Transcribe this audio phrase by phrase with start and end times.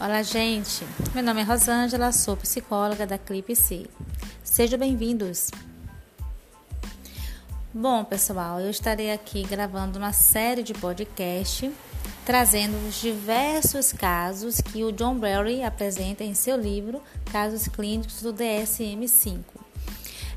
[0.00, 0.86] Olá, gente.
[1.12, 3.84] Meu nome é Rosângela, sou psicóloga da Clipe C.
[4.44, 5.50] Sejam bem-vindos.
[7.74, 11.68] Bom, pessoal, eu estarei aqui gravando uma série de podcast
[12.24, 18.32] trazendo os diversos casos que o John Barry apresenta em seu livro Casos Clínicos do
[18.32, 19.42] DSM-5.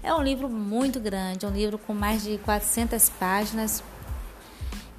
[0.02, 3.84] É um livro muito grande, é um livro com mais de 400 páginas,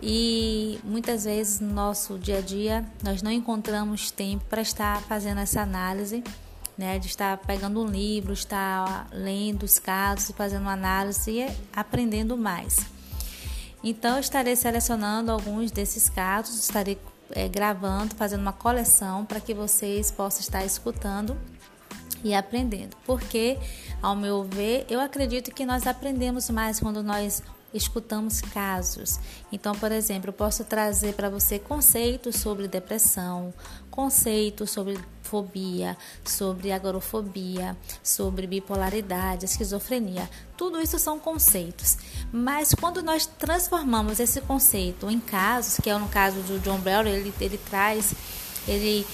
[0.03, 5.39] e muitas vezes no nosso dia a dia nós não encontramos tempo para estar fazendo
[5.39, 6.25] essa análise,
[6.77, 12.37] né, de estar pegando um livro, estar lendo os casos, fazendo uma análise e aprendendo
[12.37, 12.79] mais.
[13.85, 16.99] Então, eu estarei selecionando alguns desses casos, estarei
[17.33, 21.37] é, gravando, fazendo uma coleção para que vocês possam estar escutando
[22.23, 22.97] e aprendendo.
[23.05, 23.59] Porque,
[24.01, 27.43] ao meu ver, eu acredito que nós aprendemos mais quando nós
[27.75, 29.19] escutamos casos.
[29.51, 33.53] Então, por exemplo, eu posso trazer para você conceitos sobre depressão,
[33.91, 40.29] conceitos sobre fobia, sobre agorofobia, sobre bipolaridade, esquizofrenia.
[40.57, 41.97] Tudo isso são conceitos.
[42.31, 47.07] Mas quando nós transformamos esse conceito em casos, que é no caso do John Bell,
[47.07, 48.15] ele, ele traz,
[48.69, 49.07] ele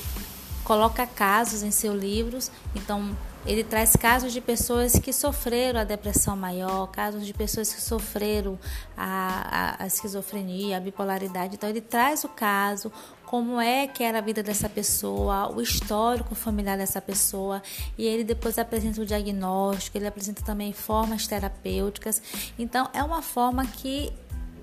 [0.65, 2.51] coloca casos em seus livros.
[2.75, 3.17] Então,
[3.49, 8.59] ele traz casos de pessoas que sofreram a depressão maior, casos de pessoas que sofreram
[8.95, 11.55] a, a, a, esquizofrenia, a bipolaridade.
[11.55, 12.93] Então, ele traz o caso,
[13.25, 17.63] como é que era a vida dessa pessoa, o histórico familiar dessa pessoa,
[17.97, 22.21] e ele depois apresenta o diagnóstico, ele apresenta também formas terapêuticas.
[22.59, 24.13] Então, é uma forma que,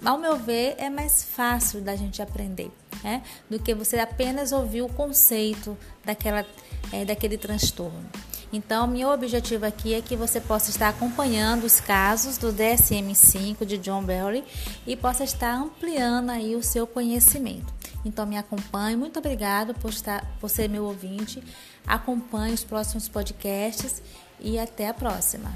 [0.06, 2.72] ao meu ver, é mais fácil da gente aprender.
[3.04, 3.24] Né?
[3.50, 6.46] Do que você apenas ouvir o conceito daquela,
[6.92, 8.08] é, daquele transtorno.
[8.56, 13.78] Então, meu objetivo aqui é que você possa estar acompanhando os casos do DSM-5 de
[13.78, 14.46] John Barry
[14.88, 17.74] e possa estar ampliando aí o seu conhecimento.
[18.06, 18.96] Então, me acompanhe.
[18.96, 21.44] Muito obrigada por, estar, por ser meu ouvinte.
[21.86, 24.02] Acompanhe os próximos podcasts
[24.40, 25.52] e até a próxima.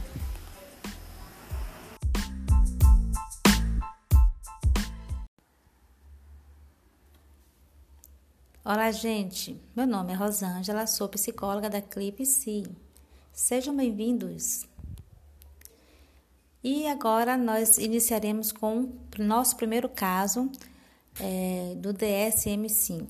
[8.65, 9.57] Olá, gente.
[9.73, 12.63] Meu nome é Rosângela, sou psicóloga da Clipe C.
[13.41, 14.67] Sejam bem-vindos.
[16.61, 20.51] E agora nós iniciaremos com o nosso primeiro caso
[21.21, 23.07] é, do DSM-5.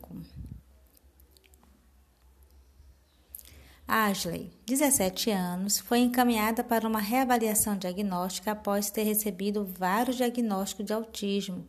[3.87, 10.93] Ashley, 17 anos, foi encaminhada para uma reavaliação diagnóstica após ter recebido vários diagnósticos de
[10.93, 11.65] autismo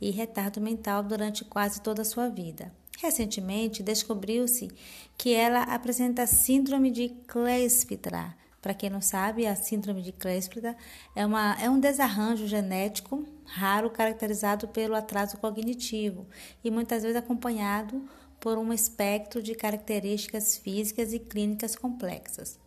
[0.00, 2.72] e retardo mental durante quase toda a sua vida.
[2.98, 4.68] Recentemente, descobriu-se
[5.16, 8.34] que ela apresenta síndrome de Kleefstra.
[8.60, 10.76] Para quem não sabe, a síndrome de Kleefstra
[11.16, 16.26] é, uma, é um desarranjo genético raro caracterizado pelo atraso cognitivo
[16.62, 18.04] e muitas vezes acompanhado
[18.38, 22.58] por um espectro de características físicas e clínicas complexas.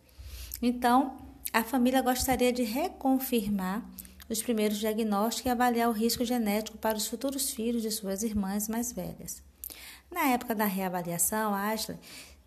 [0.60, 1.16] Então,
[1.52, 3.84] a família gostaria de reconfirmar
[4.28, 8.68] os primeiros diagnósticos e avaliar o risco genético para os futuros filhos de suas irmãs
[8.68, 9.42] mais velhas.
[10.14, 11.98] Na época da reavaliação, Ashley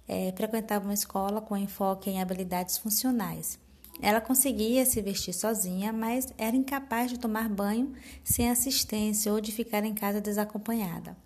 [0.08, 3.60] é, frequentava uma escola com enfoque em habilidades funcionais.
[4.02, 7.92] Ela conseguia se vestir sozinha, mas era incapaz de tomar banho
[8.24, 11.18] sem assistência ou de ficar em casa desacompanhada.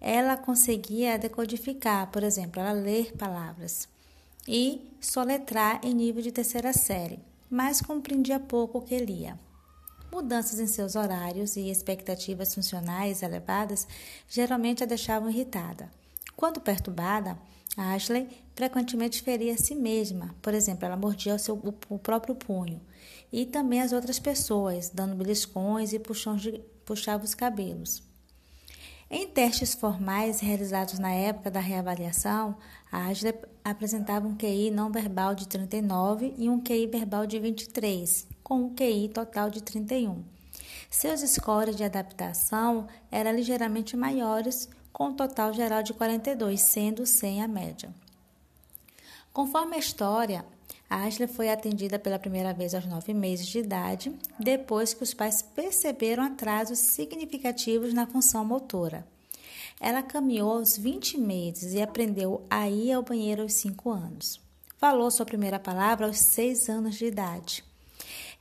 [0.00, 3.86] Ela conseguia decodificar, por exemplo, ela ler palavras
[4.48, 9.38] e soletrar em nível de terceira série, mas compreendia pouco o que lia.
[10.12, 13.86] Mudanças em seus horários e expectativas funcionais elevadas
[14.28, 15.90] geralmente a deixavam irritada.
[16.34, 17.38] Quando perturbada,
[17.76, 20.34] Ashley frequentemente feria a si mesma.
[20.42, 22.80] Por exemplo, ela mordia o, seu, o próprio punho
[23.32, 28.02] e também as outras pessoas, dando beliscões e de, puxava os cabelos.
[29.08, 32.56] Em testes formais realizados na época da reavaliação,
[32.90, 33.34] Ashley
[33.64, 38.74] apresentava um QI não verbal de 39 e um QI verbal de 23, com um
[38.74, 40.24] QI total de 31.
[40.90, 47.44] Seus scores de adaptação eram ligeiramente maiores, com um total geral de 42, sendo 100
[47.44, 47.94] a média.
[49.32, 50.44] Conforme a história,
[50.88, 55.42] Ashley foi atendida pela primeira vez aos nove meses de idade, depois que os pais
[55.42, 59.06] perceberam atrasos significativos na função motora.
[59.78, 64.40] Ela caminhou aos 20 meses e aprendeu a ir ao banheiro aos 5 anos.
[64.76, 67.69] Falou sua primeira palavra aos 6 anos de idade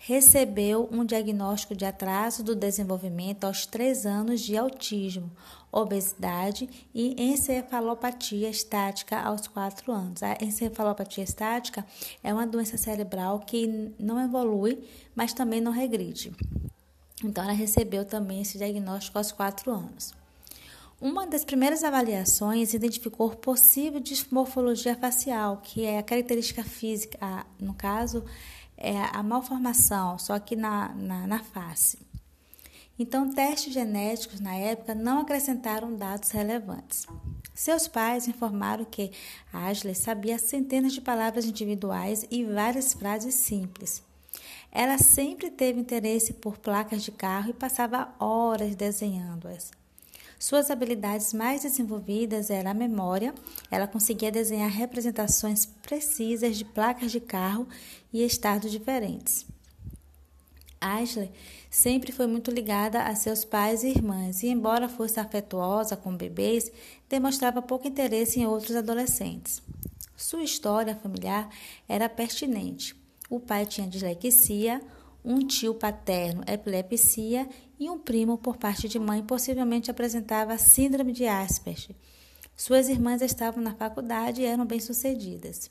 [0.02, 5.30] recebeu um diagnóstico de atraso do desenvolvimento aos 3 anos de autismo,
[5.70, 10.24] obesidade e encefalopatia estática aos 4 anos.
[10.24, 11.86] A encefalopatia estática
[12.24, 14.80] é uma doença cerebral que não evolui,
[15.14, 16.32] mas também não regride.
[17.22, 20.14] Então, ela recebeu também esse diagnóstico aos 4 anos.
[21.02, 28.24] Uma das primeiras avaliações identificou possível dismorfologia facial, que é a característica física, no caso,
[28.80, 32.00] é a malformação, só que na, na, na face.
[32.98, 37.06] Então, testes genéticos na época não acrescentaram dados relevantes.
[37.54, 39.12] Seus pais informaram que
[39.52, 44.02] Ashley sabia centenas de palavras individuais e várias frases simples.
[44.72, 49.72] Ela sempre teve interesse por placas de carro e passava horas desenhando-as.
[50.40, 53.36] Suas habilidades mais desenvolvidas eram a memória,
[53.70, 57.68] ela conseguia desenhar representações precisas de placas de carro
[58.14, 59.46] e estados diferentes.
[60.80, 61.30] Ashley
[61.70, 66.72] sempre foi muito ligada a seus pais e irmãs, e embora fosse afetuosa com bebês,
[67.10, 69.62] demonstrava pouco interesse em outros adolescentes.
[70.16, 71.50] Sua história familiar
[71.88, 72.96] era pertinente.
[73.30, 74.82] O pai tinha dislexia,
[75.30, 77.48] um tio paterno epilepsia
[77.80, 81.96] e um primo por parte de mãe possivelmente apresentava síndrome de Asperger.
[82.58, 85.70] Suas irmãs estavam na faculdade e eram bem-sucedidas.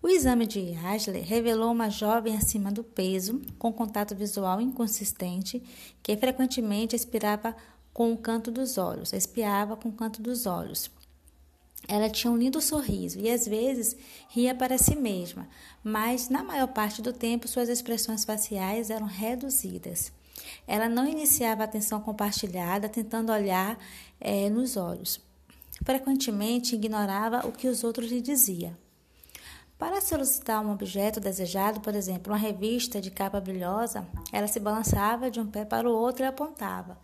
[0.00, 5.62] O exame de Ashley revelou uma jovem acima do peso, com contato visual inconsistente,
[6.02, 7.54] que frequentemente expirava
[7.92, 10.90] com o canto dos olhos, espiava com o canto dos olhos.
[11.86, 13.96] Ela tinha um lindo sorriso e às vezes
[14.28, 15.48] ria para si mesma,
[15.82, 20.12] mas na maior parte do tempo suas expressões faciais eram reduzidas.
[20.66, 23.78] Ela não iniciava atenção compartilhada, tentando olhar
[24.20, 25.20] é, nos olhos.
[25.84, 28.76] Frequentemente ignorava o que os outros lhe diziam.
[29.78, 35.30] Para solicitar um objeto desejado, por exemplo, uma revista de capa brilhosa, ela se balançava
[35.30, 36.98] de um pé para o outro e apontava.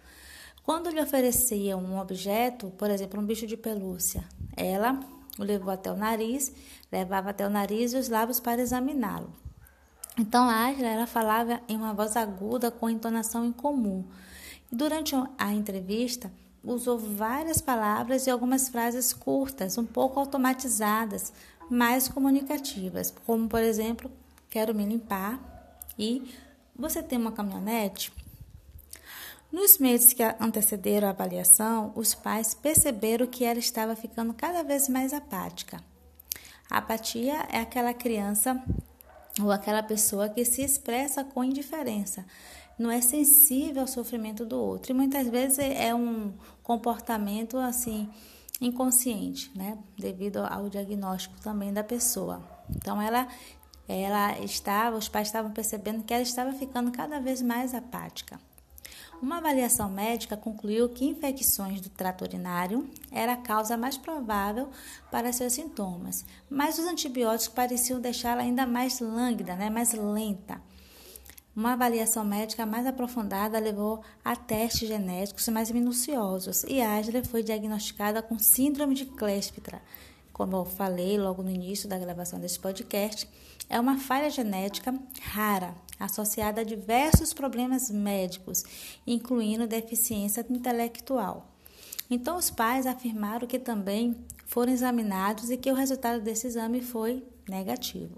[0.64, 4.24] Quando lhe oferecia um objeto, por exemplo, um bicho de pelúcia,
[4.56, 4.98] ela
[5.38, 6.52] o levou até o nariz,
[6.90, 9.30] levava até o nariz e os lábios para examiná-lo.
[10.18, 14.04] Então, a Ágila ela falava em uma voz aguda com entonação incomum.
[14.72, 16.32] E durante a entrevista,
[16.62, 21.30] usou várias palavras e algumas frases curtas, um pouco automatizadas,
[21.68, 24.10] mais comunicativas, como por exemplo,
[24.48, 25.38] quero me limpar
[25.98, 26.32] e
[26.74, 28.12] você tem uma caminhonete?
[29.54, 34.88] Nos meses que antecederam a avaliação, os pais perceberam que ela estava ficando cada vez
[34.88, 35.80] mais apática.
[36.68, 38.60] A apatia é aquela criança
[39.40, 42.26] ou aquela pessoa que se expressa com indiferença,
[42.76, 48.10] não é sensível ao sofrimento do outro e muitas vezes é um comportamento assim
[48.60, 49.78] inconsciente, né?
[49.96, 52.42] Devido ao diagnóstico também da pessoa.
[52.74, 53.28] Então ela
[53.86, 58.36] ela estava, os pais estavam percebendo que ela estava ficando cada vez mais apática.
[59.24, 64.68] Uma avaliação médica concluiu que infecções do trato urinário era a causa mais provável
[65.10, 70.60] para seus sintomas, mas os antibióticos pareciam deixá-la ainda mais lânguida, né, mais lenta.
[71.56, 78.20] Uma avaliação médica mais aprofundada levou a testes genéticos mais minuciosos e Ashley foi diagnosticada
[78.20, 79.80] com síndrome de Klespitra.
[80.34, 83.28] Como eu falei logo no início da gravação desse podcast,
[83.70, 84.92] é uma falha genética
[85.22, 88.64] rara, associada a diversos problemas médicos,
[89.06, 91.46] incluindo deficiência intelectual.
[92.10, 97.24] Então, os pais afirmaram que também foram examinados e que o resultado desse exame foi
[97.48, 98.16] negativo.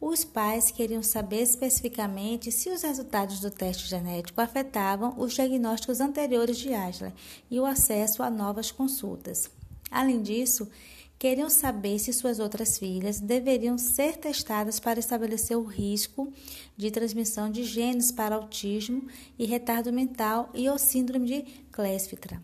[0.00, 6.56] Os pais queriam saber especificamente se os resultados do teste genético afetavam os diagnósticos anteriores
[6.58, 7.12] de Ashley
[7.50, 9.50] e o acesso a novas consultas.
[9.90, 10.70] Além disso,
[11.18, 16.32] queriam saber se suas outras filhas deveriam ser testadas para estabelecer o risco
[16.76, 19.08] de transmissão de genes para autismo
[19.38, 22.40] e retardo mental e ou síndrome de Kleefstra.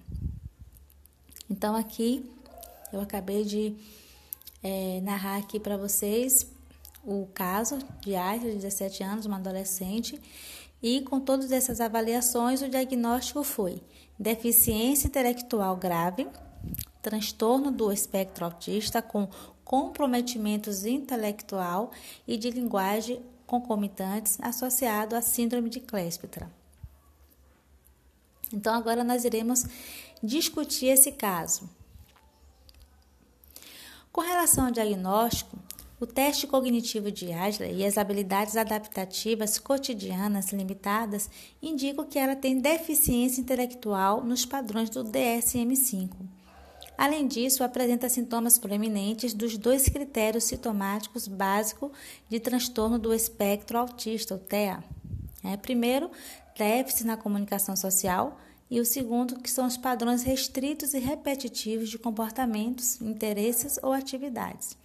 [1.49, 2.29] Então aqui
[2.93, 3.77] eu acabei de
[4.63, 6.47] é, narrar aqui para vocês
[7.05, 10.19] o caso de Aisha, de 17 anos, uma adolescente,
[10.83, 13.83] e com todas essas avaliações, o diagnóstico foi
[14.19, 16.27] deficiência intelectual grave,
[17.05, 19.29] transtorno do espectro autista com
[19.63, 21.91] comprometimentos intelectual
[22.27, 26.51] e de linguagem concomitantes associado à síndrome de Kleefstra.
[28.51, 29.65] Então agora nós iremos
[30.23, 31.69] discutir esse caso.
[34.11, 35.59] Com relação ao diagnóstico,
[36.01, 41.29] o teste cognitivo de Ashley e as habilidades adaptativas cotidianas limitadas
[41.63, 46.34] indicam que ela tem deficiência intelectual nos padrões do DSM-5.
[46.97, 51.91] Além disso, apresenta sintomas proeminentes dos dois critérios sintomáticos básicos
[52.29, 54.83] de transtorno do espectro autista, o TEA.
[55.43, 56.11] É, primeiro,
[56.57, 58.39] déficit na comunicação social,
[58.71, 64.77] e o segundo, que são os padrões restritos e repetitivos de comportamentos, interesses ou atividades.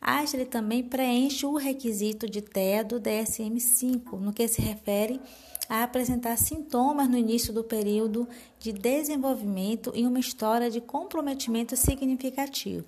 [0.00, 5.20] Ashley também preenche o requisito de TEA do DSM-5, no que se refere
[5.68, 8.26] a apresentar sintomas no início do período
[8.58, 12.86] de desenvolvimento e uma história de comprometimento significativo.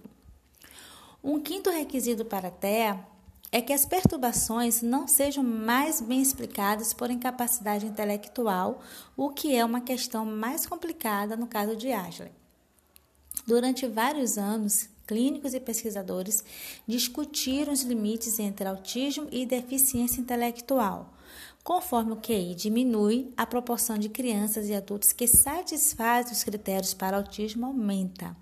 [1.23, 2.99] Um quinto requisito para a TEA
[3.53, 8.81] é que as perturbações não sejam mais bem explicadas por incapacidade intelectual,
[9.15, 12.33] o que é uma questão mais complicada no caso de Ashley.
[13.47, 16.45] Durante vários anos, clínicos e pesquisadores
[16.87, 21.13] discutiram os limites entre autismo e deficiência intelectual.
[21.65, 27.17] Conforme o QI diminui, a proporção de crianças e adultos que satisfazem os critérios para
[27.17, 28.37] autismo aumenta.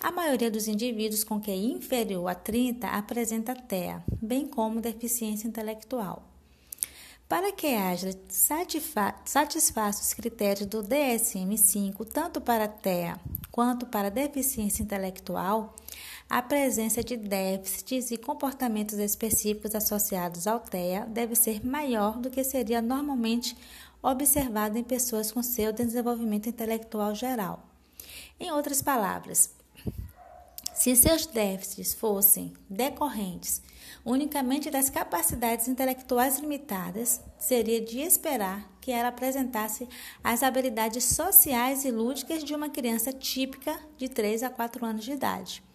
[0.00, 6.22] A maioria dos indivíduos com QI inferior a 30 apresenta TEA, bem como deficiência intelectual.
[7.28, 13.18] Para que haja satisfaça os critérios do DSM-5, tanto para TEA
[13.50, 15.74] quanto para deficiência intelectual,
[16.28, 22.42] a presença de déficits e comportamentos específicos associados ao TEA deve ser maior do que
[22.42, 23.56] seria normalmente
[24.02, 27.64] observado em pessoas com seu desenvolvimento intelectual geral.
[28.38, 29.50] Em outras palavras,
[30.74, 33.62] se seus déficits fossem decorrentes
[34.04, 39.88] unicamente das capacidades intelectuais limitadas, seria de esperar que ela apresentasse
[40.22, 45.12] as habilidades sociais e lúdicas de uma criança típica de 3 a 4 anos de
[45.12, 45.65] idade.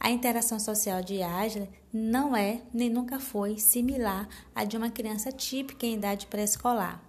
[0.00, 5.32] A interação social de Ashley não é nem nunca foi similar à de uma criança
[5.32, 7.02] típica em idade pré-escolar.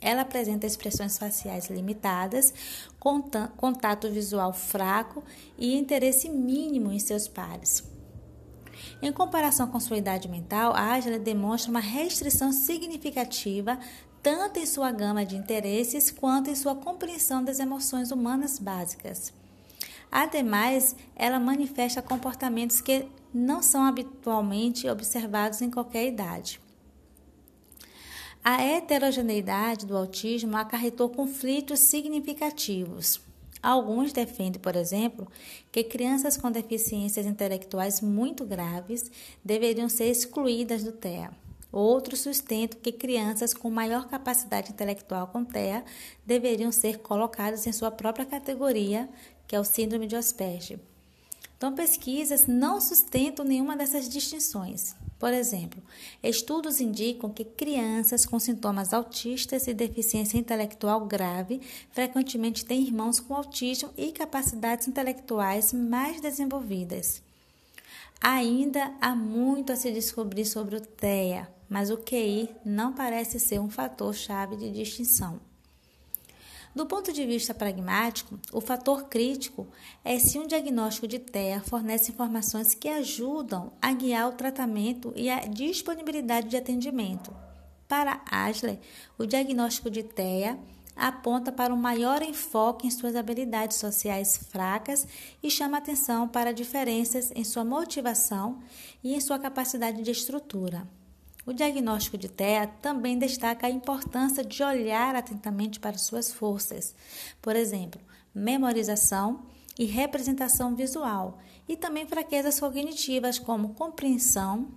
[0.00, 2.52] Ela apresenta expressões faciais limitadas,
[2.98, 5.22] contato visual fraco
[5.56, 7.82] e interesse mínimo em seus pares.
[9.00, 13.78] Em comparação com sua idade mental, a demonstra uma restrição significativa
[14.22, 19.32] tanto em sua gama de interesses quanto em sua compreensão das emoções humanas básicas.
[20.14, 23.04] Ademais, ela manifesta comportamentos que
[23.34, 26.60] não são habitualmente observados em qualquer idade.
[28.44, 33.20] A heterogeneidade do autismo acarretou conflitos significativos.
[33.60, 35.26] Alguns defendem, por exemplo,
[35.72, 39.10] que crianças com deficiências intelectuais muito graves
[39.44, 41.32] deveriam ser excluídas do TEA.
[41.76, 45.84] Outros sustentam que crianças com maior capacidade intelectual com TEA
[46.24, 49.08] deveriam ser colocadas em sua própria categoria,
[49.48, 50.78] que é o Síndrome de Asperger.
[51.56, 54.94] Então, pesquisas não sustentam nenhuma dessas distinções.
[55.18, 55.82] Por exemplo,
[56.22, 63.34] estudos indicam que crianças com sintomas autistas e deficiência intelectual grave frequentemente têm irmãos com
[63.34, 67.20] autismo e capacidades intelectuais mais desenvolvidas.
[68.20, 73.60] Ainda há muito a se descobrir sobre o TEA, mas o QI não parece ser
[73.60, 75.40] um fator chave de distinção.
[76.74, 79.68] Do ponto de vista pragmático, o fator crítico
[80.04, 85.30] é se um diagnóstico de TEA fornece informações que ajudam a guiar o tratamento e
[85.30, 87.32] a disponibilidade de atendimento.
[87.86, 88.80] Para Ashley,
[89.16, 90.58] o diagnóstico de TEA
[90.96, 95.06] aponta para um maior enfoque em suas habilidades sociais fracas
[95.40, 98.60] e chama atenção para diferenças em sua motivação
[99.02, 100.88] e em sua capacidade de estrutura.
[101.46, 106.94] O diagnóstico de TEA também destaca a importância de olhar atentamente para suas forças,
[107.42, 108.00] por exemplo,
[108.34, 109.44] memorização
[109.78, 114.68] e representação visual, e também fraquezas cognitivas como compreensão,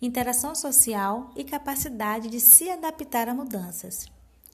[0.00, 4.06] interação social e capacidade de se adaptar a mudanças.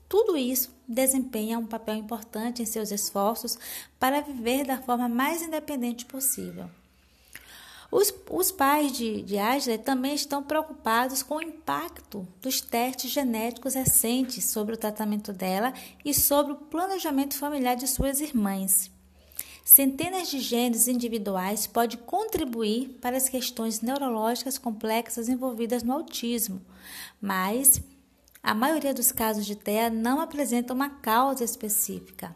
[0.09, 3.57] Tudo isso desempenha um papel importante em seus esforços
[3.99, 6.69] para viver da forma mais independente possível.
[7.95, 9.37] Os, os pais de, de
[9.85, 15.73] também estão preocupados com o impacto dos testes genéticos recentes sobre o tratamento dela
[16.03, 18.91] e sobre o planejamento familiar de suas irmãs.
[19.63, 26.61] Centenas de genes individuais podem contribuir para as questões neurológicas complexas envolvidas no autismo,
[27.21, 27.81] mas
[28.43, 32.35] a maioria dos casos de TEA não apresenta uma causa específica.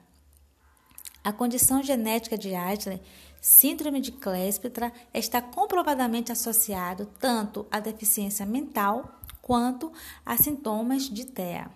[1.24, 3.02] A condição genética de Ashley
[3.42, 9.92] Síndrome de Cléspetra está comprovadamente associado tanto à deficiência mental quanto
[10.26, 11.72] a sintomas de TEA.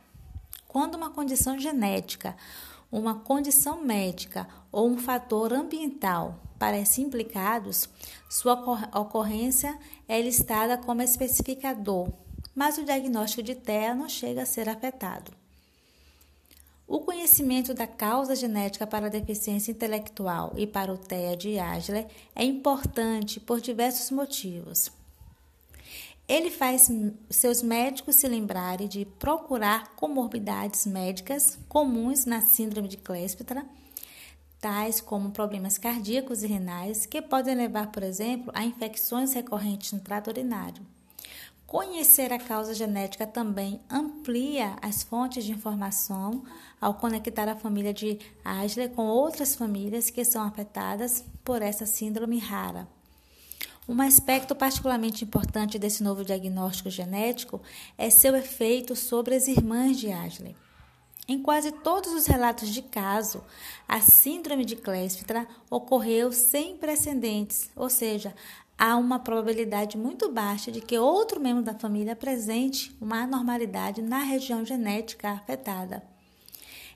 [0.67, 2.35] Quando uma condição genética,
[2.91, 7.89] uma condição médica ou um fator ambiental parecem implicados,
[8.29, 8.53] sua
[8.99, 12.11] ocorrência é listada como especificador,
[12.53, 15.42] mas o diagnóstico de TEA não chega a ser afetado.
[16.93, 22.05] O conhecimento da causa genética para a deficiência intelectual e para o TEA de Ashley
[22.35, 24.91] é importante por diversos motivos.
[26.27, 26.91] Ele faz
[27.31, 33.65] seus médicos se lembrarem de procurar comorbidades médicas comuns na síndrome de Cléspetra,
[34.61, 39.99] tais como problemas cardíacos e renais, que podem levar, por exemplo, a infecções recorrentes no
[39.99, 40.92] trato urinário.
[41.73, 46.43] Conhecer a causa genética também amplia as fontes de informação
[46.79, 52.37] ao conectar a família de Ashley com outras famílias que são afetadas por essa síndrome
[52.37, 52.87] rara.
[53.89, 57.59] Um aspecto particularmente importante desse novo diagnóstico genético
[57.97, 60.55] é seu efeito sobre as irmãs de Ashley.
[61.25, 63.41] Em quase todos os relatos de caso,
[63.87, 68.35] a síndrome de Kleefstra ocorreu sem precedentes, ou seja,
[68.77, 74.19] há uma probabilidade muito baixa de que outro membro da família apresente uma anormalidade na
[74.19, 76.03] região genética afetada.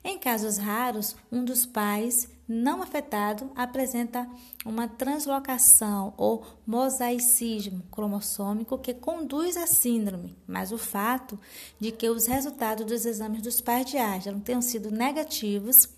[0.04, 4.26] Em casos raros, um dos pais não afetado apresenta
[4.66, 11.38] uma translocação ou mosaicismo cromossômico que conduz à síndrome, mas o fato
[11.78, 15.90] de que os resultados dos exames dos pais de Asheron tenham sido negativos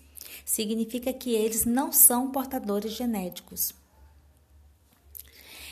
[0.44, 3.72] significa que eles não são portadores genéticos.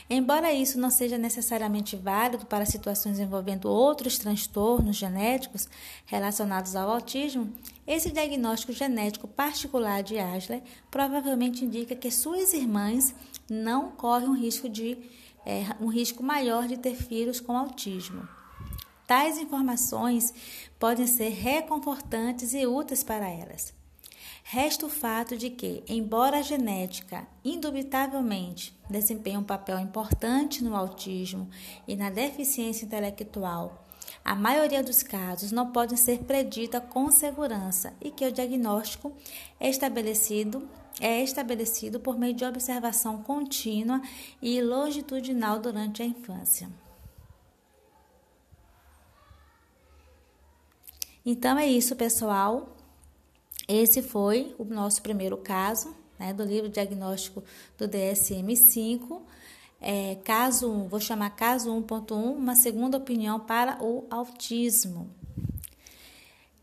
[0.09, 5.69] Embora isso não seja necessariamente válido para situações envolvendo outros transtornos genéticos
[6.05, 7.53] relacionados ao autismo,
[7.85, 13.13] esse diagnóstico genético particular de Ashley provavelmente indica que suas irmãs
[13.47, 14.97] não correm um risco, de,
[15.45, 18.27] é, um risco maior de ter filhos com autismo.
[19.05, 20.33] Tais informações
[20.79, 23.78] podem ser reconfortantes e úteis para elas.
[24.51, 31.47] Resta o fato de que, embora a genética indubitavelmente desempenhe um papel importante no autismo
[31.87, 33.87] e na deficiência intelectual,
[34.25, 39.13] a maioria dos casos não pode ser predita com segurança e que o diagnóstico
[39.59, 40.67] é estabelecido
[40.99, 44.01] é estabelecido por meio de observação contínua
[44.41, 46.67] e longitudinal durante a infância.
[51.23, 52.78] Então é isso, pessoal.
[53.69, 57.43] Esse foi o nosso primeiro caso né, do livro diagnóstico
[57.77, 59.21] do DSM-5.
[59.79, 65.07] É, caso 1, vou chamar caso 1.1, uma segunda opinião para o autismo.